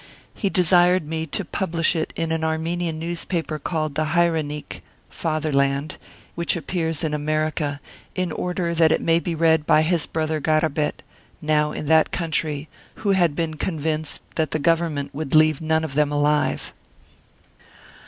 He 0.33 0.49
desired 0.49 1.07
me 1.07 1.27
to 1.27 1.45
publish 1.45 1.95
it 1.95 2.11
in 2.15 2.31
an 2.31 2.43
Armenian 2.43 2.97
newspaper 2.97 3.59
called 3.59 3.93
Hayrenik 3.95 4.81
(Fatherland), 5.11 5.99
which 6.33 6.55
appears 6.55 7.03
in 7.03 7.13
America, 7.13 7.79
in 8.15 8.31
order 8.31 8.73
that 8.73 8.91
it 8.91 8.99
may 8.99 9.19
be 9.19 9.35
read 9.35 9.67
by 9.67 9.83
his 9.83 10.07
brother 10.07 10.41
Garabet, 10.41 11.03
now 11.39 11.71
in 11.71 11.85
that 11.85 12.09
country, 12.11 12.67
who 13.05 13.11
had 13.11 13.35
been 13.35 13.57
convinced 13.57 14.23
that 14.37 14.49
the 14.49 14.57
Government 14.57 15.13
would 15.13 15.35
leave 15.35 15.61
none 15.61 15.83
of 15.83 15.93
them 15.93 16.11
alive. 16.11 16.73